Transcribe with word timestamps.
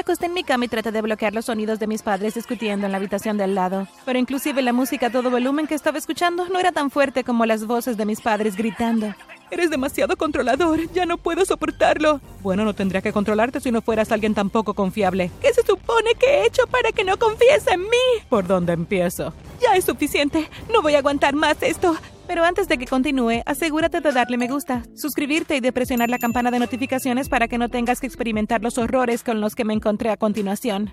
Acosté 0.00 0.26
en 0.26 0.32
mi 0.32 0.44
cama 0.44 0.64
y 0.64 0.68
traté 0.68 0.92
de 0.92 1.02
bloquear 1.02 1.34
los 1.34 1.44
sonidos 1.44 1.78
de 1.78 1.86
mis 1.86 2.00
padres 2.00 2.32
discutiendo 2.32 2.86
en 2.86 2.92
la 2.92 2.96
habitación 2.96 3.36
de 3.36 3.44
al 3.44 3.54
lado. 3.54 3.86
Pero 4.06 4.18
inclusive 4.18 4.62
la 4.62 4.72
música 4.72 5.08
a 5.08 5.10
todo 5.10 5.30
volumen 5.30 5.66
que 5.66 5.74
estaba 5.74 5.98
escuchando 5.98 6.48
no 6.48 6.58
era 6.58 6.72
tan 6.72 6.90
fuerte 6.90 7.22
como 7.22 7.44
las 7.44 7.66
voces 7.66 7.98
de 7.98 8.06
mis 8.06 8.22
padres 8.22 8.56
gritando. 8.56 9.14
Eres 9.50 9.68
demasiado 9.68 10.16
controlador, 10.16 10.90
ya 10.92 11.04
no 11.04 11.18
puedo 11.18 11.44
soportarlo. 11.44 12.22
Bueno, 12.40 12.64
no 12.64 12.72
tendría 12.72 13.02
que 13.02 13.12
controlarte 13.12 13.60
si 13.60 13.70
no 13.70 13.82
fueras 13.82 14.10
alguien 14.10 14.32
tan 14.32 14.48
poco 14.48 14.72
confiable. 14.72 15.30
¿Qué 15.42 15.52
se 15.52 15.66
supone 15.66 16.14
que 16.14 16.26
he 16.26 16.46
hecho 16.46 16.66
para 16.68 16.92
que 16.92 17.04
no 17.04 17.18
confíes 17.18 17.66
en 17.66 17.82
mí? 17.82 18.22
¿Por 18.30 18.46
dónde 18.46 18.72
empiezo? 18.72 19.34
Ya 19.60 19.76
es 19.76 19.84
suficiente, 19.84 20.48
no 20.72 20.80
voy 20.80 20.94
a 20.94 20.98
aguantar 20.98 21.34
más 21.34 21.62
esto. 21.62 21.94
Pero 22.30 22.44
antes 22.44 22.68
de 22.68 22.78
que 22.78 22.86
continúe, 22.86 23.42
asegúrate 23.44 24.00
de 24.00 24.12
darle 24.12 24.36
me 24.36 24.46
gusta, 24.46 24.84
suscribirte 24.94 25.56
y 25.56 25.60
de 25.60 25.72
presionar 25.72 26.10
la 26.10 26.18
campana 26.18 26.52
de 26.52 26.60
notificaciones 26.60 27.28
para 27.28 27.48
que 27.48 27.58
no 27.58 27.68
tengas 27.68 27.98
que 27.98 28.06
experimentar 28.06 28.62
los 28.62 28.78
horrores 28.78 29.24
con 29.24 29.40
los 29.40 29.56
que 29.56 29.64
me 29.64 29.74
encontré 29.74 30.10
a 30.10 30.16
continuación. 30.16 30.92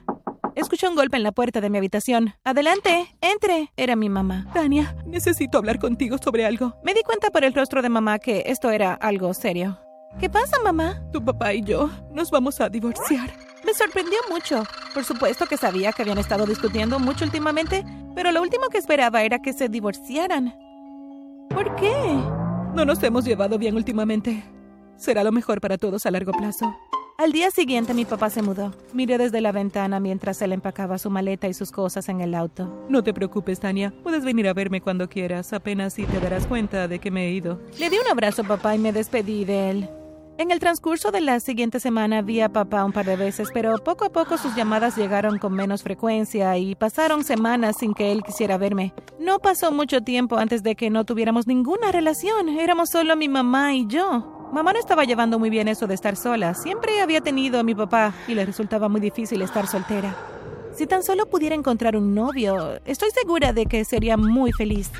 Escuché 0.56 0.88
un 0.88 0.96
golpe 0.96 1.16
en 1.16 1.22
la 1.22 1.32
puerta 1.32 1.62
de 1.62 1.70
mi 1.70 1.78
habitación. 1.78 2.34
Adelante, 2.44 3.16
entre. 3.22 3.72
Era 3.78 3.96
mi 3.96 4.10
mamá. 4.10 4.48
Tania, 4.52 4.96
necesito 5.06 5.60
hablar 5.60 5.78
contigo 5.78 6.18
sobre 6.18 6.44
algo. 6.44 6.74
Me 6.84 6.96
di 6.96 7.04
cuenta 7.04 7.30
por 7.30 7.44
el 7.44 7.54
rostro 7.54 7.84
de 7.84 7.90
mamá 7.90 8.18
que 8.18 8.42
esto 8.48 8.72
era 8.72 8.96
algo 8.96 9.32
serio. 9.36 9.78
¿Qué 10.20 10.32
pasa, 10.32 10.58
mamá? 10.64 11.04
Tu 11.14 11.24
papá 11.24 11.54
y 11.54 11.62
yo 11.62 11.92
nos 12.16 12.32
vamos 12.32 12.60
a 12.62 12.70
divorciar. 12.70 13.32
Me 13.64 13.76
sorprendió 13.76 14.18
mucho. 14.32 14.64
Por 14.92 15.04
supuesto 15.06 15.46
que 15.46 15.58
sabía 15.58 15.92
que 15.92 16.02
habían 16.02 16.18
estado 16.18 16.48
discutiendo 16.48 16.98
mucho 16.98 17.26
últimamente, 17.26 17.86
pero 18.16 18.32
lo 18.32 18.42
último 18.42 18.70
que 18.70 18.80
esperaba 18.80 19.22
era 19.22 19.38
que 19.38 19.54
se 19.54 19.70
divorciaran. 19.70 20.67
¿Por 21.58 21.76
qué? 21.76 21.92
No 22.76 22.86
nos 22.86 23.02
hemos 23.02 23.26
llevado 23.26 23.58
bien 23.58 23.76
últimamente. 23.76 24.44
Será 24.96 25.24
lo 25.24 25.32
mejor 25.32 25.60
para 25.60 25.80
todos 25.80 26.06
a 26.06 26.12
largo 26.12 26.32
plazo. 26.32 26.72
Al 27.18 27.32
día 27.32 27.50
siguiente 27.50 27.96
mi 27.96 28.06
papá 28.06 28.30
se 28.30 28.44
mudó. 28.44 28.76
Miré 28.94 29.18
desde 29.18 29.42
la 29.42 29.52
ventana 29.52 30.00
mientras 30.00 30.40
él 30.44 30.52
empacaba 30.52 31.00
su 31.00 31.10
maleta 31.10 31.48
y 31.48 31.56
sus 31.56 31.72
cosas 31.72 32.10
en 32.10 32.22
el 32.22 32.36
auto. 32.36 32.86
No 32.90 33.04
te 33.04 33.12
preocupes, 33.12 33.60
Tania. 33.60 33.92
Puedes 34.04 34.24
venir 34.24 34.48
a 34.48 34.54
verme 34.54 34.82
cuando 34.82 35.10
quieras. 35.10 35.52
Apenas 35.52 35.94
si 35.94 36.06
te 36.06 36.20
darás 36.20 36.46
cuenta 36.46 36.88
de 36.88 37.00
que 37.00 37.10
me 37.10 37.26
he 37.26 37.32
ido. 37.32 37.60
Le 37.80 37.90
di 37.90 37.98
un 37.98 38.08
abrazo 38.08 38.44
a 38.44 38.46
papá 38.46 38.76
y 38.76 38.78
me 38.78 38.94
despedí 38.94 39.44
de 39.44 39.72
él. 39.72 39.90
En 40.40 40.52
el 40.52 40.60
transcurso 40.60 41.10
de 41.10 41.20
la 41.20 41.40
siguiente 41.40 41.80
semana 41.80 42.22
vi 42.22 42.42
a 42.42 42.50
papá 42.50 42.86
un 42.86 42.92
par 42.92 43.08
de 43.08 43.16
veces, 43.16 43.50
pero 43.52 43.76
poco 43.80 44.06
a 44.06 44.10
poco 44.10 44.38
sus 44.38 44.56
llamadas 44.56 44.96
llegaron 44.96 45.40
con 45.40 45.54
menos 45.54 45.82
frecuencia 45.82 46.56
y 46.58 46.76
pasaron 46.76 47.24
semanas 47.24 47.78
sin 47.80 47.96
que 47.96 48.12
él 48.12 48.22
quisiera 48.22 48.60
verme. 48.60 48.94
No 49.20 49.40
pasó 49.40 49.72
mucho 49.72 50.02
tiempo 50.02 50.38
antes 50.38 50.62
de 50.62 50.76
que 50.76 50.92
no 50.92 51.06
tuviéramos 51.06 51.48
ninguna 51.48 51.92
relación. 51.92 52.50
Éramos 52.50 52.92
solo 52.92 53.16
mi 53.16 53.28
mamá 53.28 53.74
y 53.74 53.88
yo. 53.88 54.50
Mamá 54.54 54.74
no 54.74 54.80
estaba 54.80 55.06
llevando 55.06 55.40
muy 55.40 55.50
bien 55.50 55.68
eso 55.68 55.88
de 55.88 55.96
estar 55.96 56.16
sola. 56.16 56.54
Siempre 56.54 57.02
había 57.02 57.22
tenido 57.22 57.60
a 57.60 57.64
mi 57.64 57.74
papá 57.74 58.14
y 58.28 58.36
le 58.36 58.46
resultaba 58.46 58.90
muy 58.90 59.02
difícil 59.02 59.42
estar 59.42 59.66
soltera. 59.66 60.37
Si 60.78 60.86
tan 60.86 61.02
solo 61.02 61.26
pudiera 61.26 61.56
encontrar 61.56 61.98
un 61.98 62.14
novio, 62.14 62.80
estoy 62.86 63.10
segura 63.10 63.52
de 63.52 63.66
que 63.66 63.84
sería 63.84 64.16
muy 64.16 64.52
feliz. 64.52 64.92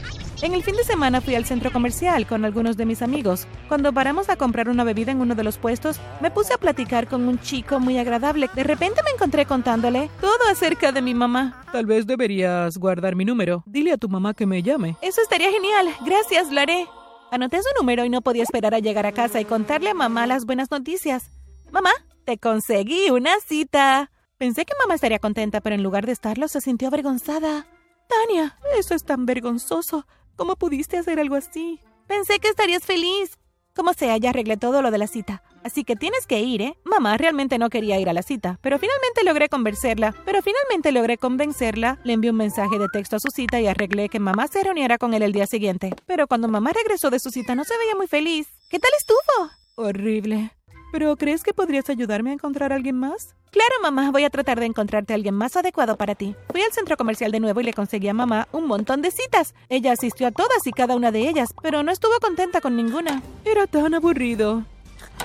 En 0.42 0.56
el 0.56 0.64
fin 0.64 0.76
de 0.76 0.84
semana 0.84 1.22
fui 1.22 1.36
al 1.36 1.46
centro 1.46 1.72
comercial 1.72 2.26
con 2.26 2.46
algunos 2.46 2.78
de 2.78 2.88
mis 2.88 3.04
amigos. 3.04 3.46
Cuando 3.68 3.94
paramos 3.94 4.28
a 4.30 4.38
comprar 4.38 4.70
una 4.70 4.84
bebida 4.84 5.12
en 5.12 5.22
uno 5.22 5.36
de 5.36 5.44
los 5.44 5.60
puestos, 5.60 6.00
me 6.20 6.32
puse 6.32 6.52
a 6.52 6.58
platicar 6.58 7.08
con 7.08 7.28
un 7.28 7.40
chico 7.40 7.80
muy 7.80 8.00
agradable. 8.00 8.50
De 8.56 8.64
repente 8.64 9.02
me 9.04 9.12
encontré 9.12 9.46
contándole 9.46 10.10
todo 10.20 10.50
acerca 10.50 10.92
de 10.92 11.04
mi 11.04 11.14
mamá. 11.14 11.64
Tal 11.72 11.86
vez 11.86 12.08
deberías 12.08 12.76
guardar 12.80 13.16
mi 13.16 13.24
número. 13.24 13.64
Dile 13.68 13.92
a 13.92 13.98
tu 13.98 14.10
mamá 14.10 14.34
que 14.34 14.48
me 14.48 14.64
llame. 14.64 14.98
Eso 15.04 15.22
estaría 15.22 15.52
genial. 15.52 15.90
Gracias, 16.04 16.52
lo 16.52 16.60
haré. 16.60 16.88
Anoté 17.30 17.58
su 17.62 17.70
número 17.80 18.04
y 18.04 18.10
no 18.10 18.24
podía 18.24 18.42
esperar 18.42 18.74
a 18.74 18.80
llegar 18.80 19.06
a 19.06 19.12
casa 19.12 19.40
y 19.40 19.46
contarle 19.46 19.92
a 19.92 19.94
mamá 19.94 20.26
las 20.26 20.46
buenas 20.46 20.72
noticias. 20.72 21.30
Mamá, 21.72 21.92
te 22.26 22.40
conseguí 22.40 23.12
una 23.12 23.40
cita. 23.46 24.10
Pensé 24.38 24.66
que 24.66 24.74
mamá 24.80 24.94
estaría 24.94 25.18
contenta, 25.18 25.62
pero 25.62 25.76
en 25.76 25.82
lugar 25.82 26.06
de 26.06 26.12
estarlo 26.12 26.48
se 26.48 26.62
sintió 26.62 26.90
avergonzada. 26.90 27.66
Tania, 28.08 28.58
eso 28.78 28.94
es 28.94 29.04
tan 29.04 29.26
vergonzoso. 29.26 30.06
¿Cómo 30.36 30.56
pudiste 30.56 30.98
hacer 30.98 31.20
algo 31.20 31.36
así? 31.36 31.82
Pensé 32.06 32.38
que 32.38 32.48
estarías 32.48 32.84
feliz. 32.84 33.40
Como 33.76 33.94
sea, 33.94 34.16
ya 34.18 34.30
arreglé 34.30 34.56
todo 34.56 34.84
lo 34.84 34.92
de 34.92 35.00
la 35.00 35.08
cita. 35.08 35.42
Así 35.64 35.84
que 35.84 35.96
tienes 35.96 36.28
que 36.28 36.40
ir, 36.40 36.62
¿eh? 36.62 36.78
Mamá 36.86 37.18
realmente 37.18 37.58
no 37.58 37.70
quería 37.70 38.00
ir 38.00 38.10
a 38.10 38.14
la 38.14 38.22
cita, 38.22 38.60
pero 38.62 38.78
finalmente 38.78 39.24
logré 39.24 39.50
convencerla. 39.50 40.14
Pero 40.24 40.44
finalmente 40.44 40.92
logré 40.92 41.18
convencerla. 41.18 42.00
Le 42.04 42.14
envié 42.14 42.30
un 42.30 42.38
mensaje 42.38 42.78
de 42.78 42.88
texto 42.94 43.16
a 43.16 43.20
su 43.20 43.30
cita 43.30 43.60
y 43.60 43.66
arreglé 43.66 44.08
que 44.08 44.20
mamá 44.20 44.48
se 44.48 44.64
reuniera 44.64 45.00
con 45.00 45.16
él 45.16 45.24
el 45.24 45.34
día 45.34 45.48
siguiente. 45.48 45.96
Pero 46.06 46.28
cuando 46.28 46.48
mamá 46.48 46.74
regresó 46.74 47.10
de 47.10 47.20
su 47.20 47.32
cita 47.32 47.56
no 47.56 47.64
se 47.64 47.78
veía 47.78 47.96
muy 47.96 48.08
feliz. 48.08 48.48
¿Qué 48.70 48.78
tal 48.78 48.92
estuvo? 49.00 49.50
Horrible. 49.76 50.57
¿Pero 50.92 51.16
crees 51.18 51.44
que 51.44 51.54
podrías 51.54 51.90
ayudarme 51.90 52.30
a 52.30 52.34
encontrar 52.34 52.72
a 52.72 52.76
alguien 52.76 52.98
más? 52.98 53.36
Claro, 53.52 53.76
mamá, 53.82 54.12
voy 54.12 54.24
a 54.24 54.30
tratar 54.30 54.60
de 54.60 54.66
encontrarte 54.66 55.14
a 55.14 55.16
alguien 55.16 55.36
más 55.36 55.56
adecuado 55.56 55.98
para 55.98 56.16
ti. 56.16 56.36
Fui 56.52 56.62
al 56.62 56.72
centro 56.72 56.96
comercial 56.98 57.32
de 57.32 57.40
nuevo 57.40 57.60
y 57.60 57.64
le 57.64 57.74
conseguí 57.74 58.08
a 58.08 58.14
mamá 58.14 58.48
un 58.52 58.68
montón 58.68 59.02
de 59.02 59.12
citas. 59.12 59.54
Ella 59.70 59.92
asistió 59.94 60.28
a 60.28 60.32
todas 60.32 60.66
y 60.66 60.72
cada 60.72 60.96
una 60.96 61.12
de 61.12 61.28
ellas, 61.28 61.50
pero 61.62 61.84
no 61.84 61.92
estuvo 61.92 62.14
contenta 62.22 62.62
con 62.62 62.76
ninguna. 62.76 63.22
Era 63.46 63.68
tan 63.68 63.94
aburrido. 63.94 64.64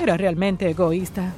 Era 0.00 0.16
realmente 0.16 0.68
egoísta. 0.70 1.32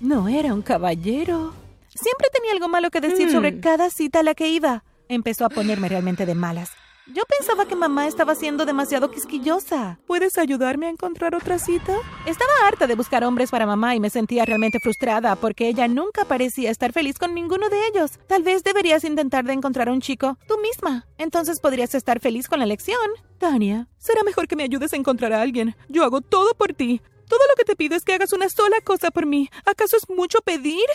No 0.00 0.28
era 0.28 0.52
un 0.52 0.62
caballero. 0.62 1.54
Siempre 1.88 2.28
tenía 2.32 2.52
algo 2.52 2.68
malo 2.68 2.90
que 2.90 3.00
decir 3.00 3.30
sobre 3.30 3.52
Hmm. 3.52 3.60
cada 3.60 3.90
cita 3.90 4.20
a 4.20 4.22
la 4.22 4.34
que 4.34 4.48
iba. 4.48 4.84
Empezó 5.08 5.44
a 5.44 5.48
ponerme 5.50 5.88
realmente 5.88 6.26
de 6.26 6.34
malas. 6.34 6.70
Yo 7.06 7.22
pensaba 7.26 7.66
que 7.66 7.76
mamá 7.76 8.06
estaba 8.06 8.34
siendo 8.34 8.64
demasiado 8.64 9.10
quisquillosa. 9.10 9.98
¿Puedes 10.06 10.38
ayudarme 10.38 10.86
a 10.86 10.90
encontrar 10.90 11.34
otra 11.34 11.58
cita? 11.58 11.98
Estaba 12.24 12.50
harta 12.66 12.86
de 12.86 12.94
buscar 12.94 13.24
hombres 13.24 13.50
para 13.50 13.66
mamá 13.66 13.94
y 13.94 14.00
me 14.00 14.08
sentía 14.08 14.46
realmente 14.46 14.80
frustrada 14.80 15.36
porque 15.36 15.68
ella 15.68 15.86
nunca 15.86 16.24
parecía 16.24 16.70
estar 16.70 16.94
feliz 16.94 17.18
con 17.18 17.34
ninguno 17.34 17.68
de 17.68 17.76
ellos. 17.88 18.12
Tal 18.26 18.42
vez 18.42 18.64
deberías 18.64 19.04
intentar 19.04 19.44
de 19.44 19.52
encontrar 19.52 19.90
a 19.90 19.92
un 19.92 20.00
chico 20.00 20.38
tú 20.48 20.56
misma. 20.62 21.06
Entonces 21.18 21.60
podrías 21.60 21.94
estar 21.94 22.20
feliz 22.20 22.48
con 22.48 22.60
la 22.60 22.64
elección. 22.64 22.96
Tania, 23.36 23.86
será 23.98 24.22
mejor 24.22 24.48
que 24.48 24.56
me 24.56 24.64
ayudes 24.64 24.94
a 24.94 24.96
encontrar 24.96 25.34
a 25.34 25.42
alguien. 25.42 25.76
Yo 25.90 26.04
hago 26.04 26.22
todo 26.22 26.54
por 26.54 26.72
ti. 26.72 27.02
Todo 27.28 27.40
lo 27.50 27.54
que 27.56 27.64
te 27.64 27.76
pido 27.76 27.96
es 27.96 28.04
que 28.06 28.14
hagas 28.14 28.32
una 28.32 28.48
sola 28.48 28.80
cosa 28.82 29.10
por 29.10 29.26
mí. 29.26 29.50
¿Acaso 29.66 29.98
es 29.98 30.08
mucho 30.08 30.38
pedir? 30.40 30.86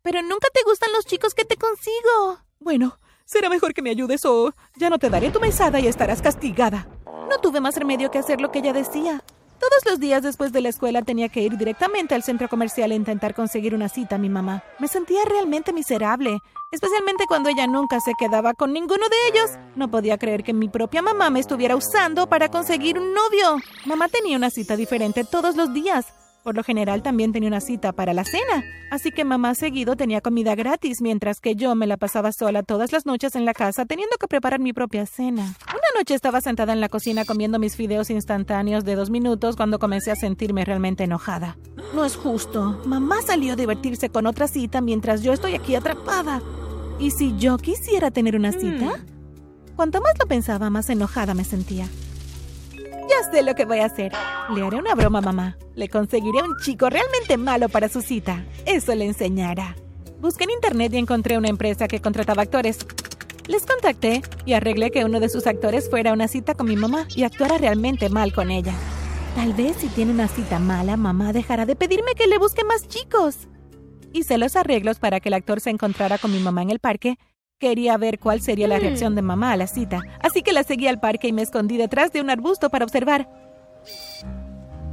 Pero 0.00 0.22
nunca 0.22 0.48
te 0.50 0.62
gustan 0.64 0.94
los 0.94 1.04
chicos 1.04 1.34
que 1.34 1.44
te 1.44 1.56
consigo. 1.56 2.38
Bueno, 2.58 2.98
será 3.28 3.50
mejor 3.50 3.74
que 3.74 3.82
me 3.82 3.90
ayudes 3.90 4.24
o 4.24 4.52
ya 4.76 4.90
no 4.90 4.98
te 4.98 5.10
daré 5.10 5.30
tu 5.30 5.38
mesada 5.38 5.78
y 5.78 5.86
estarás 5.86 6.22
castigada. 6.22 6.88
No 7.28 7.38
tuve 7.38 7.60
más 7.60 7.76
remedio 7.76 8.10
que 8.10 8.18
hacer 8.18 8.40
lo 8.40 8.50
que 8.50 8.60
ella 8.60 8.72
decía. 8.72 9.22
Todos 9.60 9.84
los 9.84 10.00
días 10.00 10.22
después 10.22 10.52
de 10.52 10.60
la 10.60 10.68
escuela 10.68 11.02
tenía 11.02 11.28
que 11.28 11.42
ir 11.42 11.58
directamente 11.58 12.14
al 12.14 12.22
centro 12.22 12.48
comercial 12.48 12.92
e 12.92 12.94
intentar 12.94 13.34
conseguir 13.34 13.74
una 13.74 13.88
cita 13.88 14.14
a 14.14 14.18
mi 14.18 14.28
mamá. 14.28 14.62
Me 14.78 14.88
sentía 14.88 15.24
realmente 15.24 15.72
miserable, 15.72 16.38
especialmente 16.70 17.24
cuando 17.26 17.48
ella 17.48 17.66
nunca 17.66 18.00
se 18.00 18.12
quedaba 18.18 18.54
con 18.54 18.72
ninguno 18.72 19.04
de 19.08 19.28
ellos. 19.28 19.50
No 19.74 19.90
podía 19.90 20.16
creer 20.16 20.42
que 20.42 20.54
mi 20.54 20.68
propia 20.68 21.02
mamá 21.02 21.28
me 21.28 21.40
estuviera 21.40 21.76
usando 21.76 22.28
para 22.28 22.48
conseguir 22.48 22.98
un 22.98 23.12
novio. 23.12 23.56
Mamá 23.84 24.08
tenía 24.08 24.36
una 24.36 24.50
cita 24.50 24.76
diferente 24.76 25.24
todos 25.24 25.56
los 25.56 25.74
días. 25.74 26.06
Por 26.42 26.56
lo 26.56 26.62
general 26.62 27.02
también 27.02 27.32
tenía 27.32 27.48
una 27.48 27.60
cita 27.60 27.92
para 27.92 28.14
la 28.14 28.24
cena, 28.24 28.64
así 28.90 29.10
que 29.10 29.24
mamá 29.24 29.54
seguido 29.54 29.96
tenía 29.96 30.20
comida 30.20 30.54
gratis, 30.54 31.00
mientras 31.00 31.40
que 31.40 31.56
yo 31.56 31.74
me 31.74 31.86
la 31.86 31.96
pasaba 31.96 32.32
sola 32.32 32.62
todas 32.62 32.92
las 32.92 33.06
noches 33.06 33.34
en 33.34 33.44
la 33.44 33.54
casa 33.54 33.84
teniendo 33.84 34.16
que 34.16 34.28
preparar 34.28 34.60
mi 34.60 34.72
propia 34.72 35.04
cena. 35.04 35.54
Una 35.68 35.98
noche 35.98 36.14
estaba 36.14 36.40
sentada 36.40 36.72
en 36.72 36.80
la 36.80 36.88
cocina 36.88 37.24
comiendo 37.24 37.58
mis 37.58 37.76
fideos 37.76 38.08
instantáneos 38.10 38.84
de 38.84 38.94
dos 38.94 39.10
minutos 39.10 39.56
cuando 39.56 39.78
comencé 39.78 40.10
a 40.10 40.16
sentirme 40.16 40.64
realmente 40.64 41.04
enojada. 41.04 41.58
No 41.94 42.04
es 42.04 42.16
justo. 42.16 42.80
Mamá 42.86 43.16
salió 43.26 43.54
a 43.54 43.56
divertirse 43.56 44.08
con 44.08 44.26
otra 44.26 44.48
cita 44.48 44.80
mientras 44.80 45.22
yo 45.22 45.32
estoy 45.32 45.54
aquí 45.54 45.74
atrapada. 45.74 46.40
¿Y 46.98 47.10
si 47.10 47.36
yo 47.36 47.58
quisiera 47.58 48.10
tener 48.10 48.36
una 48.36 48.52
cita? 48.52 49.04
Cuanto 49.76 50.00
más 50.00 50.14
lo 50.18 50.26
pensaba, 50.26 50.70
más 50.70 50.90
enojada 50.90 51.34
me 51.34 51.44
sentía. 51.44 51.86
Ya 53.18 53.30
sé 53.32 53.42
lo 53.42 53.54
que 53.54 53.64
voy 53.64 53.78
a 53.78 53.86
hacer. 53.86 54.12
Le 54.54 54.62
haré 54.62 54.76
una 54.76 54.94
broma 54.94 55.18
a 55.18 55.22
mamá. 55.22 55.56
Le 55.74 55.88
conseguiré 55.88 56.42
un 56.42 56.54
chico 56.62 56.88
realmente 56.88 57.36
malo 57.36 57.68
para 57.68 57.88
su 57.88 58.00
cita. 58.00 58.44
Eso 58.64 58.94
le 58.94 59.06
enseñará. 59.06 59.74
Busqué 60.20 60.44
en 60.44 60.50
internet 60.50 60.92
y 60.92 60.98
encontré 60.98 61.36
una 61.36 61.48
empresa 61.48 61.88
que 61.88 62.00
contrataba 62.00 62.42
actores. 62.42 62.78
Les 63.48 63.66
contacté 63.66 64.22
y 64.44 64.52
arreglé 64.52 64.90
que 64.90 65.04
uno 65.04 65.18
de 65.18 65.28
sus 65.28 65.46
actores 65.46 65.90
fuera 65.90 66.10
a 66.10 66.12
una 66.12 66.28
cita 66.28 66.54
con 66.54 66.68
mi 66.68 66.76
mamá 66.76 67.06
y 67.16 67.24
actuara 67.24 67.58
realmente 67.58 68.08
mal 68.08 68.32
con 68.32 68.50
ella. 68.50 68.74
Tal 69.34 69.52
vez 69.52 69.76
si 69.78 69.88
tiene 69.88 70.12
una 70.12 70.28
cita 70.28 70.60
mala, 70.60 70.96
mamá 70.96 71.32
dejará 71.32 71.66
de 71.66 71.74
pedirme 71.74 72.14
que 72.14 72.28
le 72.28 72.38
busque 72.38 72.62
más 72.62 72.86
chicos. 72.86 73.48
Hice 74.12 74.38
los 74.38 74.54
arreglos 74.54 75.00
para 75.00 75.18
que 75.18 75.28
el 75.28 75.34
actor 75.34 75.60
se 75.60 75.70
encontrara 75.70 76.18
con 76.18 76.30
mi 76.30 76.38
mamá 76.38 76.62
en 76.62 76.70
el 76.70 76.78
parque. 76.78 77.18
Quería 77.58 77.96
ver 77.96 78.20
cuál 78.20 78.40
sería 78.40 78.68
la 78.68 78.78
reacción 78.78 79.16
de 79.16 79.22
mamá 79.22 79.50
a 79.50 79.56
la 79.56 79.66
cita, 79.66 80.00
así 80.20 80.42
que 80.42 80.52
la 80.52 80.62
seguí 80.62 80.86
al 80.86 81.00
parque 81.00 81.26
y 81.26 81.32
me 81.32 81.42
escondí 81.42 81.76
detrás 81.76 82.12
de 82.12 82.20
un 82.20 82.30
arbusto 82.30 82.70
para 82.70 82.84
observar. 82.84 83.28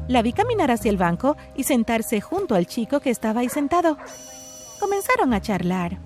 La 0.08 0.24
vi 0.24 0.34
caminar 0.34 0.72
hacia 0.72 0.90
el 0.90 0.98
banco 0.98 1.38
y 1.56 1.66
sentarse 1.66 2.22
junto 2.22 2.56
al 2.56 2.66
chico 2.66 3.02
que 3.02 3.12
estaba 3.12 3.42
ahí 3.42 3.50
sentado. 3.50 4.00
Comenzaron 4.80 5.32
a 5.36 5.42
charlar. 5.42 6.00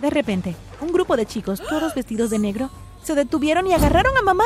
De 0.00 0.10
repente, 0.10 0.56
un 0.80 0.92
grupo 0.92 1.16
de 1.16 1.24
chicos, 1.24 1.62
todos 1.62 1.94
vestidos 1.94 2.30
de 2.30 2.40
negro, 2.40 2.68
se 3.04 3.14
detuvieron 3.14 3.68
y 3.68 3.74
agarraron 3.74 4.16
a 4.16 4.22
mamá. 4.22 4.44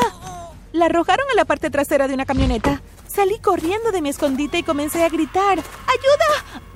La 0.72 0.86
arrojaron 0.86 1.26
a 1.32 1.36
la 1.36 1.46
parte 1.46 1.70
trasera 1.70 2.06
de 2.06 2.12
una 2.12 2.26
camioneta. 2.26 2.82
Salí 3.06 3.38
corriendo 3.38 3.92
de 3.92 4.02
mi 4.02 4.10
escondite 4.10 4.58
y 4.58 4.62
comencé 4.62 5.02
a 5.02 5.08
gritar. 5.08 5.58
¡Ayuda! 5.58 6.67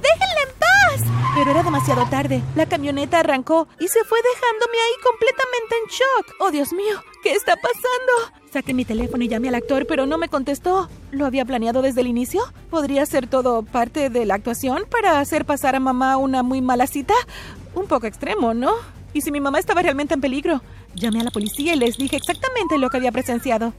Pero 1.35 1.51
era 1.51 1.63
demasiado 1.63 2.05
tarde. 2.07 2.43
La 2.55 2.67
camioneta 2.67 3.21
arrancó 3.21 3.67
y 3.81 3.89
se 3.89 4.05
fue 4.05 4.19
dejándome 4.35 4.77
ahí 4.77 5.03
completamente 5.03 5.75
en 5.81 5.89
shock. 5.89 6.37
¡Oh, 6.41 6.51
Dios 6.51 6.73
mío! 6.75 7.03
¿Qué 7.23 7.33
está 7.33 7.57
pasando? 7.57 8.39
Saqué 8.53 8.75
mi 8.75 8.85
teléfono 8.85 9.25
y 9.25 9.29
llamé 9.29 9.49
al 9.49 9.55
actor, 9.55 9.87
pero 9.87 10.05
no 10.05 10.19
me 10.19 10.29
contestó. 10.29 10.91
¿Lo 11.11 11.25
había 11.25 11.47
planeado 11.47 11.81
desde 11.81 12.03
el 12.03 12.07
inicio? 12.07 12.43
¿Podría 12.69 13.07
ser 13.07 13.29
todo 13.29 13.63
parte 13.63 14.11
de 14.11 14.27
la 14.27 14.35
actuación 14.35 14.83
para 14.91 15.21
hacer 15.21 15.47
pasar 15.47 15.75
a 15.75 15.81
mamá 15.81 16.19
una 16.19 16.43
muy 16.43 16.61
mala 16.61 16.87
cita? 16.87 17.15
Un 17.75 17.87
poco 17.87 18.07
extremo, 18.07 18.53
¿no? 18.53 18.73
¿Y 19.15 19.23
si 19.23 19.33
mi 19.33 19.41
mamá 19.41 19.59
estaba 19.59 19.81
realmente 19.81 20.13
en 20.13 20.21
peligro? 20.21 20.61
Llamé 20.95 21.21
a 21.21 21.25
la 21.25 21.31
policía 21.31 21.73
y 21.73 21.79
les 21.79 21.97
dije 21.97 22.17
exactamente 22.17 22.77
lo 22.77 22.91
que 22.91 22.99
había 22.99 23.11
presenciado. 23.11 23.73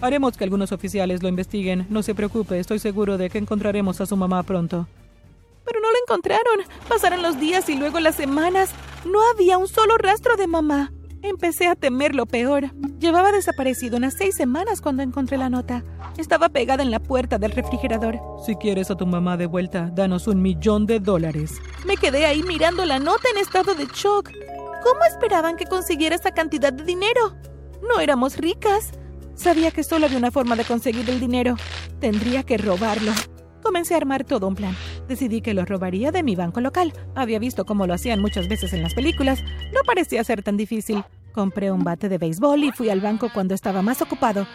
Haremos 0.00 0.36
que 0.36 0.42
algunos 0.42 0.72
oficiales 0.72 1.22
lo 1.22 1.28
investiguen. 1.28 1.86
No 1.88 2.02
se 2.02 2.16
preocupe, 2.16 2.58
estoy 2.58 2.80
seguro 2.80 3.16
de 3.16 3.30
que 3.30 3.38
encontraremos 3.38 4.00
a 4.00 4.06
su 4.06 4.16
mamá 4.16 4.42
pronto. 4.42 4.88
Lo 5.96 6.14
encontraron. 6.14 6.64
Pasaron 6.88 7.22
los 7.22 7.40
días 7.40 7.68
y 7.68 7.76
luego 7.76 8.00
las 8.00 8.16
semanas. 8.16 8.70
No 9.04 9.18
había 9.30 9.56
un 9.56 9.68
solo 9.68 9.96
rastro 9.96 10.36
de 10.36 10.46
mamá. 10.46 10.92
Empecé 11.22 11.68
a 11.68 11.74
temer 11.74 12.14
lo 12.14 12.26
peor. 12.26 12.70
Llevaba 12.98 13.32
desaparecido 13.32 13.96
unas 13.96 14.14
seis 14.14 14.36
semanas 14.36 14.80
cuando 14.80 15.02
encontré 15.02 15.38
la 15.38 15.48
nota. 15.48 15.84
Estaba 16.18 16.48
pegada 16.48 16.82
en 16.82 16.90
la 16.90 17.00
puerta 17.00 17.38
del 17.38 17.52
refrigerador. 17.52 18.18
Si 18.44 18.56
quieres 18.56 18.90
a 18.90 18.96
tu 18.96 19.06
mamá 19.06 19.36
de 19.36 19.46
vuelta, 19.46 19.90
danos 19.92 20.26
un 20.26 20.42
millón 20.42 20.86
de 20.86 21.00
dólares. 21.00 21.60
Me 21.86 21.96
quedé 21.96 22.26
ahí 22.26 22.42
mirando 22.42 22.84
la 22.84 22.98
nota 22.98 23.28
en 23.30 23.38
estado 23.38 23.74
de 23.74 23.86
shock. 23.86 24.30
¿Cómo 24.82 25.04
esperaban 25.08 25.56
que 25.56 25.66
consiguiera 25.66 26.16
esa 26.16 26.32
cantidad 26.32 26.72
de 26.72 26.84
dinero? 26.84 27.34
No 27.88 28.00
éramos 28.00 28.36
ricas. 28.36 28.92
Sabía 29.34 29.70
que 29.70 29.82
solo 29.82 30.06
había 30.06 30.18
una 30.18 30.30
forma 30.30 30.56
de 30.56 30.64
conseguir 30.64 31.08
el 31.10 31.20
dinero. 31.20 31.56
Tendría 32.00 32.42
que 32.42 32.58
robarlo. 32.58 33.12
Comencé 33.62 33.94
a 33.94 33.96
armar 33.96 34.24
todo 34.24 34.46
un 34.46 34.54
plan. 34.54 34.76
Decidí 35.08 35.40
que 35.40 35.54
lo 35.54 35.64
robaría 35.64 36.10
de 36.10 36.22
mi 36.22 36.34
banco 36.34 36.60
local. 36.60 36.92
Había 37.14 37.38
visto 37.38 37.64
cómo 37.64 37.86
lo 37.86 37.94
hacían 37.94 38.20
muchas 38.20 38.48
veces 38.48 38.72
en 38.72 38.82
las 38.82 38.94
películas. 38.94 39.42
No 39.72 39.80
parecía 39.86 40.24
ser 40.24 40.42
tan 40.42 40.56
difícil. 40.56 41.04
Compré 41.32 41.70
un 41.70 41.84
bate 41.84 42.08
de 42.08 42.18
béisbol 42.18 42.64
y 42.64 42.72
fui 42.72 42.90
al 42.90 43.00
banco 43.00 43.30
cuando 43.32 43.54
estaba 43.54 43.82
más 43.82 44.02
ocupado. 44.02 44.46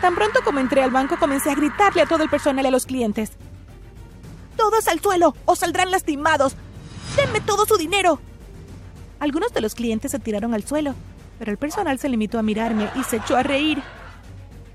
Tan 0.00 0.14
pronto 0.14 0.40
como 0.44 0.58
entré 0.58 0.82
al 0.82 0.90
banco 0.90 1.16
comencé 1.18 1.50
a 1.50 1.54
gritarle 1.54 2.02
a 2.02 2.06
todo 2.06 2.22
el 2.22 2.30
personal 2.30 2.64
y 2.64 2.68
a 2.68 2.70
los 2.70 2.86
clientes. 2.86 3.32
¡Todos 4.56 4.88
al 4.88 5.00
suelo 5.00 5.34
o 5.44 5.54
saldrán 5.54 5.90
lastimados! 5.90 6.56
¡Denme 7.16 7.40
todo 7.40 7.64
su 7.66 7.76
dinero! 7.76 8.20
Algunos 9.20 9.52
de 9.52 9.60
los 9.60 9.74
clientes 9.74 10.10
se 10.10 10.18
tiraron 10.18 10.54
al 10.54 10.64
suelo, 10.64 10.94
pero 11.38 11.52
el 11.52 11.58
personal 11.58 11.98
se 11.98 12.08
limitó 12.08 12.38
a 12.38 12.42
mirarme 12.42 12.88
y 12.96 13.04
se 13.04 13.16
echó 13.16 13.36
a 13.36 13.42
reír. 13.42 13.82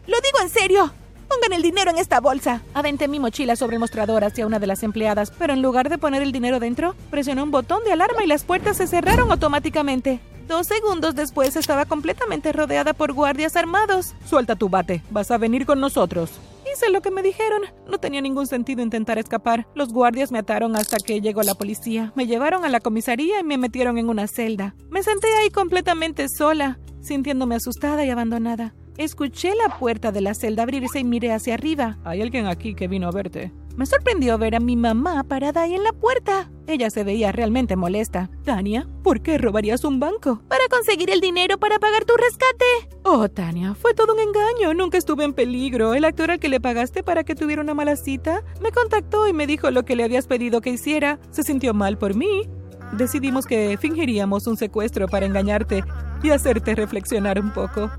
¡Lo 0.08 0.18
digo 0.22 0.40
en 0.42 0.50
serio! 0.50 0.94
Pongan 1.40 1.54
el 1.56 1.62
dinero 1.62 1.90
en 1.90 1.98
esta 1.98 2.20
bolsa. 2.20 2.64
Aventé 2.74 3.08
mi 3.08 3.18
mochila 3.18 3.56
sobre 3.56 3.80
mostrador 3.80 4.26
hacia 4.26 4.46
una 4.46 4.60
de 4.60 4.68
las 4.68 4.84
empleadas, 4.84 5.32
pero 5.32 5.54
en 5.54 5.62
lugar 5.62 5.88
de 5.88 5.98
poner 5.98 6.22
el 6.22 6.34
dinero 6.34 6.60
dentro, 6.60 6.96
presioné 7.10 7.42
un 7.42 7.50
botón 7.50 7.82
de 7.86 7.94
alarma 7.94 8.26
y 8.26 8.28
las 8.28 8.44
puertas 8.44 8.76
se 8.76 8.88
cerraron 8.88 9.32
automáticamente. 9.32 10.20
Dos 10.50 10.68
segundos 10.68 11.16
después 11.16 11.56
estaba 11.56 11.86
completamente 11.86 12.52
rodeada 12.52 12.92
por 12.92 13.14
guardias 13.14 13.56
armados. 13.56 14.16
Suelta 14.26 14.58
tu 14.58 14.68
bate, 14.68 15.02
vas 15.12 15.32
a 15.32 15.38
venir 15.38 15.66
con 15.66 15.80
nosotros. 15.80 16.32
Hice 16.74 16.90
lo 16.90 17.02
que 17.02 17.10
me 17.10 17.24
dijeron. 17.24 17.62
No 17.88 18.00
tenía 18.00 18.20
ningún 18.20 18.46
sentido 18.46 18.82
intentar 18.82 19.18
escapar. 19.18 19.66
Los 19.76 19.94
guardias 19.94 20.34
me 20.34 20.40
ataron 20.40 20.76
hasta 20.76 20.98
que 20.98 21.22
llegó 21.22 21.42
la 21.44 21.56
policía. 21.56 22.12
Me 22.16 22.28
llevaron 22.28 22.66
a 22.66 22.70
la 22.70 22.82
comisaría 22.82 23.40
y 23.40 23.44
me 23.46 23.58
metieron 23.58 23.98
en 23.98 24.10
una 24.10 24.28
celda. 24.28 24.76
Me 24.90 25.04
senté 25.04 25.28
ahí 25.38 25.52
completamente 25.52 26.28
sola, 26.28 26.80
sintiéndome 27.02 27.56
asustada 27.56 28.04
y 28.04 28.10
abandonada. 28.10 28.74
Escuché 29.00 29.54
la 29.56 29.80
puerta 29.80 30.12
de 30.12 30.20
la 30.20 30.34
celda 30.34 30.64
abrirse 30.64 31.00
y 31.00 31.06
miré 31.06 31.32
hacia 31.32 31.54
arriba. 31.54 31.98
Hay 32.04 32.22
alguien 32.22 32.48
aquí 32.48 32.76
que 32.76 32.90
vino 32.90 33.08
a 33.08 33.12
verte. 33.12 33.54
Me 33.78 33.86
sorprendió 33.86 34.38
ver 34.38 34.56
a 34.56 34.60
mi 34.60 34.76
mamá 34.76 35.24
parada 35.24 35.62
ahí 35.62 35.74
en 35.74 35.84
la 35.84 35.94
puerta. 35.94 36.52
Ella 36.68 36.90
se 36.90 37.06
veía 37.06 37.32
realmente 37.32 37.78
molesta. 37.78 38.30
Tania, 38.44 38.90
¿por 39.02 39.22
qué 39.22 39.38
robarías 39.38 39.86
un 39.86 40.02
banco? 40.02 40.42
Para 40.50 40.68
conseguir 40.70 41.10
el 41.12 41.22
dinero 41.22 41.58
para 41.58 41.80
pagar 41.80 42.04
tu 42.04 42.14
rescate. 42.18 42.94
Oh, 43.04 43.30
Tania, 43.30 43.74
fue 43.74 43.94
todo 43.94 44.14
un 44.14 44.20
engaño. 44.20 44.74
Nunca 44.74 44.98
estuve 44.98 45.24
en 45.24 45.32
peligro. 45.32 45.94
El 45.94 46.04
actor 46.04 46.32
al 46.32 46.40
que 46.40 46.50
le 46.50 46.60
pagaste 46.60 47.02
para 47.02 47.24
que 47.24 47.36
tuviera 47.36 47.62
una 47.62 47.74
mala 47.74 47.96
cita 47.96 48.44
me 48.62 48.74
contactó 48.74 49.30
y 49.30 49.32
me 49.32 49.48
dijo 49.48 49.72
lo 49.72 49.86
que 49.86 49.96
le 49.96 50.04
habías 50.04 50.28
pedido 50.28 50.60
que 50.60 50.72
hiciera. 50.72 51.20
Se 51.32 51.44
sintió 51.44 51.74
mal 51.74 51.98
por 51.98 52.16
mí. 52.16 52.50
Decidimos 52.92 53.46
que 53.46 53.78
fingiríamos 53.80 54.46
un 54.46 54.58
secuestro 54.58 55.08
para 55.08 55.26
engañarte 55.26 55.86
y 56.22 56.32
hacerte 56.32 56.76
reflexionar 56.76 57.40
un 57.40 57.54
poco. 57.54 57.90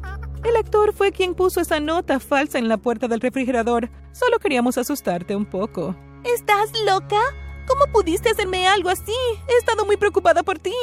El 0.45 0.57
actor 0.57 0.95
fue 0.95 1.13
quien 1.13 1.35
puso 1.35 1.61
esa 1.61 1.81
nota 1.81 2.19
falsa 2.19 2.59
en 2.59 2.69
la 2.69 2.79
puerta 2.79 3.09
del 3.09 3.21
refrigerador. 3.21 3.91
Solo 4.13 4.39
queríamos 4.39 4.79
asustarte 4.79 5.37
un 5.37 5.45
poco. 5.45 5.95
¿Estás 6.25 6.71
loca? 6.87 7.21
¿Cómo 7.67 7.93
pudiste 7.93 8.31
hacerme 8.31 8.67
algo 8.67 8.89
así? 8.89 9.15
He 9.49 9.59
estado 9.59 9.85
muy 9.85 9.97
preocupada 9.97 10.43
por 10.43 10.59
ti. 10.59 10.75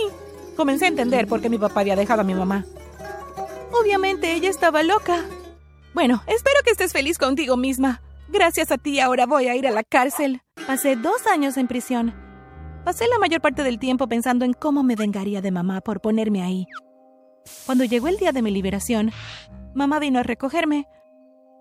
Comencé 0.55 0.85
a 0.85 0.89
entender 0.89 1.27
por 1.27 1.41
qué 1.41 1.49
mi 1.49 1.57
papá 1.57 1.81
había 1.81 1.95
dejado 1.95 2.21
a 2.21 2.23
mi 2.23 2.33
mamá. 2.33 2.65
Obviamente 3.71 4.33
ella 4.33 4.49
estaba 4.49 4.83
loca. 4.83 5.23
Bueno, 5.93 6.23
espero 6.27 6.59
que 6.63 6.71
estés 6.71 6.93
feliz 6.93 7.17
contigo 7.17 7.57
misma. 7.57 8.01
Gracias 8.29 8.71
a 8.71 8.77
ti 8.77 8.99
ahora 8.99 9.25
voy 9.25 9.47
a 9.47 9.55
ir 9.55 9.67
a 9.67 9.71
la 9.71 9.83
cárcel. 9.83 10.41
Pasé 10.67 10.95
dos 10.95 11.25
años 11.27 11.57
en 11.57 11.67
prisión. 11.67 12.13
Pasé 12.85 13.07
la 13.07 13.19
mayor 13.19 13.41
parte 13.41 13.63
del 13.63 13.79
tiempo 13.79 14.07
pensando 14.07 14.45
en 14.45 14.53
cómo 14.53 14.83
me 14.83 14.95
vengaría 14.95 15.41
de 15.41 15.51
mamá 15.51 15.81
por 15.81 15.99
ponerme 15.99 16.43
ahí. 16.43 16.67
Cuando 17.65 17.83
llegó 17.83 18.07
el 18.07 18.17
día 18.17 18.31
de 18.31 18.41
mi 18.41 18.51
liberación, 18.51 19.11
mamá 19.73 19.99
vino 19.99 20.19
a 20.19 20.23
recogerme. 20.23 20.87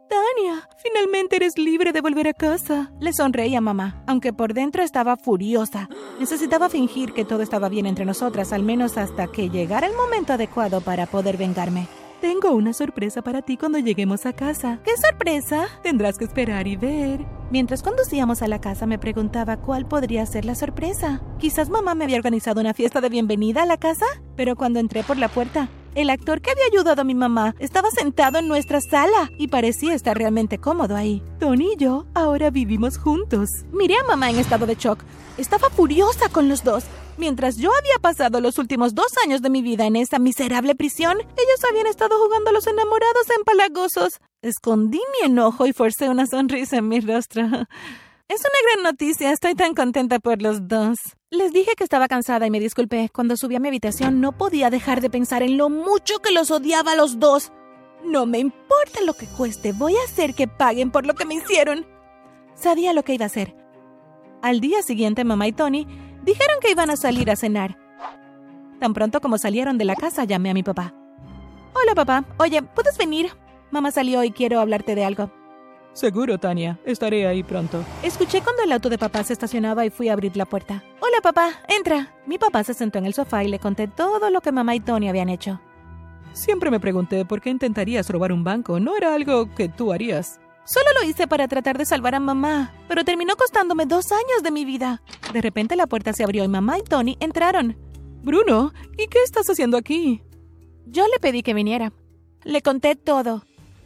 Tania, 0.09 0.69
finalmente 0.77 1.37
eres 1.37 1.59
libre 1.59 1.93
de 1.93 2.01
volver 2.01 2.29
a 2.29 2.33
casa. 2.33 2.93
Le 3.01 3.13
sonreí 3.13 3.55
a 3.57 3.61
mamá, 3.61 4.05
aunque 4.07 4.33
por 4.33 4.55
dentro 4.55 4.83
estaba 4.83 5.17
furiosa. 5.17 5.89
Necesitaba 6.21 6.69
fingir 6.69 7.13
que 7.13 7.25
todo 7.25 7.43
estaba 7.43 7.69
bien 7.69 7.87
entre 7.87 8.05
nosotras, 8.05 8.53
al 8.53 8.63
menos 8.63 8.99
hasta 8.99 9.27
que 9.27 9.51
llegara 9.51 9.87
el 9.87 9.97
momento 9.97 10.33
adecuado 10.33 10.81
para 10.81 11.07
poder 11.07 11.37
vengarme. 11.37 11.89
Tengo 12.21 12.53
una 12.53 12.73
sorpresa 12.73 13.21
para 13.21 13.43
ti 13.43 13.59
cuando 13.59 13.79
lleguemos 13.79 14.25
a 14.25 14.33
casa. 14.33 14.81
¿Qué 14.85 14.93
sorpresa? 14.97 15.67
Tendrás 15.83 16.17
que 16.17 16.25
esperar 16.25 16.67
y 16.67 16.77
ver. 16.77 17.27
Mientras 17.51 17.83
conducíamos 17.83 18.41
a 18.41 18.49
la 18.49 18.61
casa 18.61 18.87
me 18.87 18.99
preguntaba 18.99 19.59
cuál 19.59 19.87
podría 19.87 20.25
ser 20.25 20.47
la 20.47 20.55
sorpresa. 20.55 21.21
Quizás 21.39 21.69
mamá 21.69 21.95
me 21.95 22.05
había 22.05 22.17
organizado 22.17 22.61
una 22.61 22.73
fiesta 22.73 23.03
de 23.03 23.11
bienvenida 23.11 23.63
a 23.63 23.67
la 23.67 23.77
casa, 23.77 24.07
pero 24.35 24.57
cuando 24.57 24.81
entré 24.81 25.05
por 25.05 25.19
la 25.19 25.29
puerta, 25.29 25.69
el 25.95 26.09
actor 26.09 26.41
que 26.41 26.51
había 26.51 26.65
ayudado 26.73 27.03
a 27.03 27.05
mi 27.05 27.15
mamá 27.15 27.55
estaba 27.59 27.91
sentado 27.91 28.39
en 28.39 28.49
nuestra 28.49 28.81
sala 28.81 29.31
y 29.39 29.49
parecía 29.49 29.95
estar 29.95 30.17
realmente 30.17 30.59
cómodo 30.59 30.97
ahí. 30.97 31.23
Tony 31.39 31.75
y 31.75 31.77
yo 31.77 32.07
ahora 32.15 32.51
vivimos 32.51 32.97
juntos. 32.97 33.67
Miré 33.73 33.97
a 33.97 34.05
mamá 34.05 34.31
en 34.31 34.37
estado 34.37 34.67
de 34.67 34.75
shock. 34.75 35.01
Estaba 35.37 35.69
furiosa 35.69 36.31
con 36.31 36.49
los 36.49 36.65
dos. 36.65 36.85
Mientras 37.19 37.57
yo 37.57 37.71
había 37.75 37.99
pasado 38.01 38.41
los 38.41 38.59
últimos 38.59 38.95
dos 38.95 39.13
años 39.25 39.41
de 39.41 39.49
mi 39.49 39.63
vida 39.63 39.87
en 39.87 39.97
esa 39.97 40.19
miserable 40.19 40.75
prisión, 40.75 41.19
ellos 41.19 41.65
habían 41.69 41.87
estado 41.87 42.19
jugando 42.23 42.51
a 42.51 42.53
los 42.53 42.67
enamorados 42.67 43.31
empalagosos. 43.37 44.21
Escondí 44.43 45.01
mi 45.19 45.27
enojo 45.27 45.67
y 45.67 45.73
forcé 45.73 46.11
una 46.11 46.27
sonrisa 46.27 46.77
en 46.77 46.89
mi 46.89 47.01
rostro. 47.01 47.43
Es 48.29 48.41
una 48.41 48.73
gran 48.73 48.83
noticia, 48.83 49.31
estoy 49.31 49.55
tan 49.55 49.73
contenta 49.75 50.19
por 50.19 50.43
los 50.43 50.67
dos. 50.67 50.99
Les 51.31 51.53
dije 51.53 51.73
que 51.77 51.85
estaba 51.85 52.09
cansada 52.09 52.47
y 52.47 52.51
me 52.51 52.59
disculpé. 52.59 53.09
Cuando 53.13 53.37
subí 53.37 53.55
a 53.55 53.61
mi 53.61 53.69
habitación 53.69 54.21
no 54.21 54.33
podía 54.33 54.69
dejar 54.69 55.01
de 55.01 55.11
pensar 55.11 55.45
en 55.45 55.57
lo 55.57 55.71
mucho 55.71 56.19
que 56.19 56.33
los 56.33 56.51
odiaba 56.51 56.93
a 56.93 56.97
los 56.97 57.21
dos. 57.21 57.53
No 58.05 58.27
me 58.27 58.41
importa 58.41 59.01
lo 59.05 59.15
que 59.15 59.27
cueste, 59.27 59.73
voy 59.73 59.95
a 59.97 60.05
hacer 60.05 60.35
que 60.35 60.49
paguen 60.49 60.91
por 60.91 61.07
lo 61.07 61.15
que 61.15 61.25
me 61.25 61.35
hicieron. 61.35 61.87
Sabía 62.55 62.93
lo 62.93 63.05
que 63.05 63.15
iba 63.15 63.25
a 63.25 63.27
hacer. 63.27 63.55
Al 64.43 64.61
día 64.61 64.83
siguiente, 64.83 65.25
mamá 65.25 65.47
y 65.47 65.53
Tony 65.53 65.87
dijeron 66.27 66.57
que 66.61 66.71
iban 66.71 66.91
a 66.91 66.97
salir 66.97 67.31
a 67.31 67.37
cenar. 67.37 67.79
Tan 68.81 68.93
pronto 68.93 69.21
como 69.23 69.39
salieron 69.39 69.79
de 69.79 69.87
la 69.87 69.97
casa, 69.97 70.25
llamé 70.25 70.51
a 70.51 70.55
mi 70.55 70.63
papá. 70.63 70.93
Hola, 71.73 71.95
papá. 71.95 72.25
Oye, 72.39 72.63
¿puedes 72.63 72.99
venir? 72.99 73.31
Mamá 73.71 73.91
salió 73.91 74.23
y 74.25 74.33
quiero 74.33 74.61
hablarte 74.61 74.95
de 74.95 75.05
algo. 75.05 75.31
Seguro, 75.93 76.39
Tania. 76.39 76.79
Estaré 76.85 77.27
ahí 77.27 77.43
pronto. 77.43 77.83
Escuché 78.03 78.43
cuando 78.43 78.63
el 78.63 78.73
auto 78.73 78.91
de 78.91 78.99
papá 78.99 79.25
se 79.25 79.33
estacionaba 79.33 79.87
y 79.87 79.91
fui 79.91 80.11
a 80.11 80.13
abrir 80.13 80.37
la 80.37 80.45
puerta. 80.45 80.85
Hola, 81.01 81.23
papá. 81.23 81.53
Entra. 81.69 82.15
Mi 82.27 82.37
papá 82.37 82.65
se 82.65 82.75
sentó 82.75 82.99
en 82.99 83.07
el 83.07 83.15
sofá 83.15 83.45
y 83.45 83.49
le 83.49 83.59
conté 83.59 83.89
todo 83.89 84.29
lo 84.29 84.43
que 84.43 84.53
mamá 84.53 84.75
y 84.75 84.81
Tony 84.81 85.09
habían 85.09 85.31
hecho. 85.31 85.59
Siempre 86.33 86.71
me 86.71 86.81
pregunté 86.81 87.25
por 87.25 87.41
qué 87.41 87.49
intentarías 87.49 88.11
robar 88.11 88.31
un 88.31 88.45
banco. 88.45 88.79
No 88.79 88.95
era 88.95 89.15
algo 89.15 89.55
que 89.55 89.71
tú 89.71 89.91
harías. 89.91 90.39
Solo 90.67 90.87
lo 91.01 91.09
hice 91.09 91.29
para 91.29 91.47
tratar 91.47 91.79
de 91.79 91.87
salvar 91.87 92.17
a 92.17 92.21
mamá, 92.21 92.73
pero 92.89 93.05
terminó 93.05 93.37
costándome 93.37 93.87
dos 93.87 94.11
años 94.11 94.43
de 94.43 94.51
mi 94.51 94.65
vida. 94.65 95.01
De 95.33 95.41
repente 95.41 95.77
la 95.77 95.87
puerta 95.87 96.13
se 96.13 96.25
abrió 96.25 96.43
y 96.43 96.49
mamá 96.49 96.79
y 96.79 96.83
Tony 96.83 97.17
entraron. 97.21 97.77
Bruno, 98.23 98.73
¿y 98.99 99.07
qué 99.07 99.23
estás 99.23 99.49
haciendo 99.49 99.77
aquí? 99.77 100.23
Yo 100.85 101.07
le 101.07 101.21
pedí 101.21 101.45
que 101.45 101.55
viniera. 101.55 101.93
Le 102.43 102.63
conté 102.63 102.97
todo. 102.97 103.45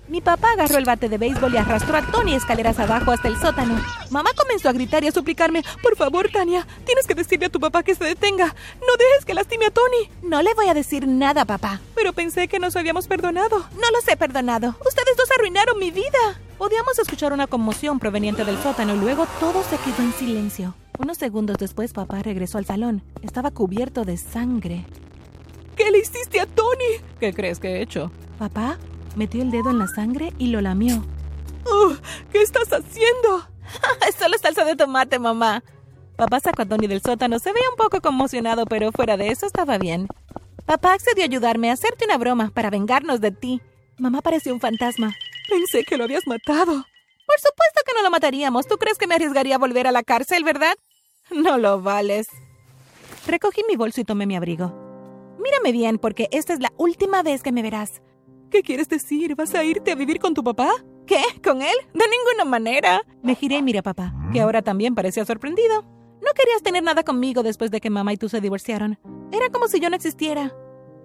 Mi 0.08 0.22
papá 0.22 0.52
agarró 0.52 0.78
el 0.78 0.86
bate 0.86 1.10
de 1.10 1.18
béisbol 1.18 1.54
y 1.54 1.58
arrastró 1.58 1.96
a 1.96 2.02
Tony 2.02 2.34
escaleras 2.34 2.78
abajo 2.78 3.12
hasta 3.12 3.28
el 3.28 3.36
sótano. 3.36 3.78
Mamá 4.10 4.30
comenzó 4.34 4.70
a 4.70 4.72
gritar 4.72 5.04
y 5.04 5.08
a 5.08 5.12
suplicarme, 5.12 5.62
por 5.82 5.96
favor, 5.96 6.30
Tania, 6.32 6.66
tienes 6.84 7.06
que 7.06 7.14
decirle 7.14 7.46
a 7.46 7.50
tu 7.50 7.60
papá 7.60 7.82
que 7.82 7.94
se 7.94 8.04
detenga. 8.04 8.46
No 8.46 8.96
dejes 8.98 9.26
que 9.26 9.34
lastime 9.34 9.66
a 9.66 9.70
Tony. 9.70 10.10
No 10.22 10.42
le 10.42 10.54
voy 10.54 10.68
a 10.68 10.74
decir 10.74 11.06
nada, 11.06 11.44
papá. 11.44 11.80
Pero 11.94 12.14
pensé 12.14 12.48
que 12.48 12.58
nos 12.58 12.74
habíamos 12.74 13.06
perdonado. 13.06 13.58
No 13.58 13.90
los 13.92 14.08
he 14.08 14.16
perdonado. 14.16 14.74
Ustedes 14.84 15.16
dos 15.16 15.30
arruinaron 15.30 15.78
mi 15.78 15.90
vida. 15.90 16.40
Podíamos 16.60 16.98
escuchar 16.98 17.32
una 17.32 17.46
conmoción 17.46 17.98
proveniente 17.98 18.44
del 18.44 18.58
sótano 18.58 18.94
y 18.94 18.98
luego 18.98 19.26
todo 19.40 19.62
se 19.62 19.78
quedó 19.78 20.02
en 20.02 20.12
silencio. 20.12 20.74
Unos 20.98 21.16
segundos 21.16 21.56
después 21.56 21.94
papá 21.94 22.22
regresó 22.22 22.58
al 22.58 22.66
salón. 22.66 23.02
Estaba 23.22 23.50
cubierto 23.50 24.04
de 24.04 24.18
sangre. 24.18 24.84
¿Qué 25.74 25.90
le 25.90 26.00
hiciste 26.00 26.38
a 26.38 26.44
Tony? 26.44 27.00
¿Qué 27.18 27.32
crees 27.32 27.60
que 27.60 27.68
he 27.68 27.80
hecho? 27.80 28.12
Papá 28.38 28.76
metió 29.16 29.40
el 29.40 29.50
dedo 29.50 29.70
en 29.70 29.78
la 29.78 29.86
sangre 29.86 30.34
y 30.36 30.48
lo 30.48 30.60
lamió. 30.60 30.96
Uh, 31.64 31.94
¿Qué 32.30 32.42
estás 32.42 32.70
haciendo? 32.70 33.48
es 34.06 34.16
solo 34.16 34.36
salsa 34.36 34.66
de 34.66 34.76
tomate, 34.76 35.18
mamá. 35.18 35.64
Papá 36.16 36.40
sacó 36.40 36.60
a 36.60 36.66
Tony 36.66 36.88
del 36.88 37.00
sótano. 37.00 37.38
Se 37.38 37.54
veía 37.54 37.70
un 37.70 37.76
poco 37.76 38.02
conmocionado, 38.02 38.66
pero 38.66 38.92
fuera 38.92 39.16
de 39.16 39.28
eso 39.28 39.46
estaba 39.46 39.78
bien. 39.78 40.08
Papá 40.66 40.92
accedió 40.92 41.24
a 41.24 41.26
ayudarme 41.26 41.70
a 41.70 41.72
hacerte 41.72 42.04
una 42.04 42.18
broma 42.18 42.50
para 42.52 42.68
vengarnos 42.68 43.22
de 43.22 43.30
ti. 43.30 43.62
Mamá 43.96 44.20
pareció 44.20 44.52
un 44.52 44.60
fantasma. 44.60 45.14
Pensé 45.50 45.84
que 45.84 45.96
lo 45.96 46.04
habías 46.04 46.26
matado. 46.26 46.72
Por 46.72 47.38
supuesto 47.38 47.80
que 47.84 47.92
no 47.94 48.02
lo 48.02 48.10
mataríamos. 48.10 48.66
¿Tú 48.66 48.76
crees 48.78 48.98
que 48.98 49.06
me 49.06 49.16
arriesgaría 49.16 49.56
a 49.56 49.58
volver 49.58 49.86
a 49.86 49.92
la 49.92 50.04
cárcel, 50.04 50.44
verdad? 50.44 50.74
No 51.30 51.58
lo 51.58 51.82
vales. 51.82 52.28
Recogí 53.26 53.62
mi 53.68 53.76
bolso 53.76 54.00
y 54.00 54.04
tomé 54.04 54.26
mi 54.26 54.36
abrigo. 54.36 54.72
Mírame 55.38 55.72
bien, 55.72 55.98
porque 55.98 56.28
esta 56.32 56.52
es 56.52 56.60
la 56.60 56.72
última 56.76 57.22
vez 57.22 57.42
que 57.42 57.52
me 57.52 57.62
verás. 57.62 58.02
¿Qué 58.50 58.62
quieres 58.62 58.88
decir? 58.88 59.34
¿Vas 59.36 59.54
a 59.54 59.64
irte 59.64 59.92
a 59.92 59.94
vivir 59.94 60.18
con 60.18 60.34
tu 60.34 60.42
papá? 60.42 60.70
¿Qué? 61.06 61.22
¿Con 61.42 61.62
él? 61.62 61.76
De 61.94 62.04
ninguna 62.08 62.44
manera. 62.44 63.02
Me 63.22 63.34
giré 63.34 63.56
y 63.56 63.62
miré 63.62 63.78
a 63.78 63.82
papá, 63.82 64.12
que 64.32 64.40
ahora 64.40 64.62
también 64.62 64.94
parecía 64.94 65.24
sorprendido. 65.24 65.82
No 66.20 66.32
querías 66.34 66.62
tener 66.62 66.82
nada 66.82 67.02
conmigo 67.02 67.42
después 67.42 67.70
de 67.70 67.80
que 67.80 67.90
mamá 67.90 68.12
y 68.12 68.16
tú 68.16 68.28
se 68.28 68.40
divorciaron. 68.40 68.98
Era 69.32 69.48
como 69.50 69.68
si 69.68 69.80
yo 69.80 69.88
no 69.88 69.96
existiera. 69.96 70.52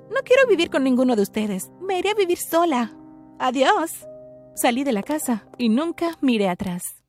No 0.10 0.22
quiero 0.24 0.48
vivir 0.48 0.70
con 0.70 0.84
ninguno 0.84 1.16
de 1.16 1.22
ustedes. 1.22 1.72
Me 1.82 2.00
iré 2.00 2.10
a 2.10 2.16
vivir 2.16 2.38
sola. 2.38 2.96
Adiós. 3.40 3.92
Salí 4.56 4.86
de 4.86 4.94
la 4.94 5.04
casa 5.04 5.44
y 5.58 5.68
nunca 5.68 6.18
miré 6.22 6.48
atrás. 6.48 7.05